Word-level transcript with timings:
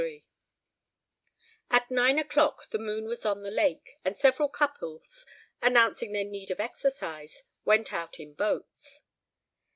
LIII 0.01 0.25
At 1.69 1.91
nine 1.91 2.17
o'clock 2.17 2.71
the 2.71 2.79
moon 2.79 3.05
was 3.05 3.23
on 3.23 3.43
the 3.43 3.51
lake, 3.51 3.99
and 4.03 4.15
several 4.17 4.49
couples, 4.49 5.27
announcing 5.61 6.11
their 6.11 6.23
need 6.23 6.49
of 6.49 6.59
exercise, 6.59 7.43
went 7.65 7.93
out 7.93 8.19
in 8.19 8.33
boats. 8.33 9.03